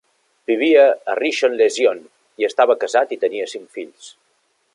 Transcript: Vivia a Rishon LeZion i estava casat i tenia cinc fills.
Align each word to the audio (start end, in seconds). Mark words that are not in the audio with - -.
Vivia 0.51 0.85
a 1.13 1.15
Rishon 1.19 1.57
LeZion 1.59 2.01
i 2.43 2.49
estava 2.51 2.79
casat 2.85 3.15
i 3.19 3.23
tenia 3.27 3.51
cinc 3.57 3.71
fills. 3.79 4.13